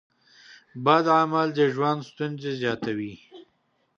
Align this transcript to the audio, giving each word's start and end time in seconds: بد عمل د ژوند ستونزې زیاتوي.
بد 0.85 1.05
عمل 1.19 1.47
د 1.57 1.59
ژوند 1.73 1.99
ستونزې 2.09 2.51
زیاتوي. 2.61 3.13